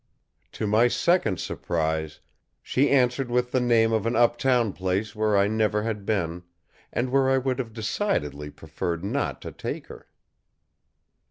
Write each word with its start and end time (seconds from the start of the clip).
To 0.53 0.65
my 0.65 0.87
second 0.87 1.39
surprise, 1.39 2.21
she 2.63 2.89
answered 2.89 3.29
with 3.29 3.51
the 3.51 3.59
name 3.59 3.93
of 3.93 4.07
an 4.07 4.15
uptown 4.15 4.73
place 4.73 5.15
where 5.15 5.37
I 5.37 5.45
never 5.47 5.83
had 5.83 6.07
been, 6.07 6.41
and 6.91 7.11
where 7.11 7.29
I 7.29 7.37
would 7.37 7.59
have 7.59 7.71
decidedly 7.71 8.49
preferred 8.49 9.03
not 9.03 9.43
to 9.43 9.51
take 9.51 9.85
her. 9.89 10.07